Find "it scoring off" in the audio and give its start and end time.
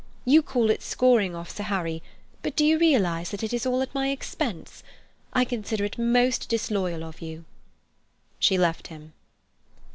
0.71-1.51